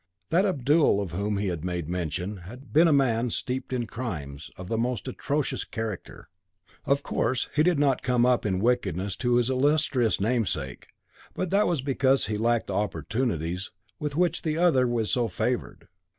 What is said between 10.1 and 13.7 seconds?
namesake, but that was because he lacked the opportunities